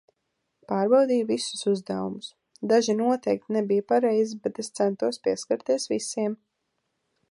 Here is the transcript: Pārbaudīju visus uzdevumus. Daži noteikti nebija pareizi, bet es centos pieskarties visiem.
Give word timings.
Pārbaudīju 0.69 1.27
visus 1.31 1.61
uzdevumus. 1.73 2.31
Daži 2.73 2.97
noteikti 3.03 3.57
nebija 3.59 3.87
pareizi, 3.95 4.41
bet 4.49 4.61
es 4.65 4.75
centos 4.81 5.25
pieskarties 5.29 5.91
visiem. 5.97 6.41